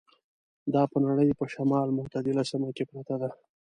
دا 0.73 0.83
په 0.91 0.97
نړۍ 1.07 1.29
په 1.39 1.45
شمال 1.53 1.87
متعدله 1.97 2.43
سیمه 2.51 2.69
کې 2.75 2.83
پرته 2.89 3.15
ده. 3.21 3.29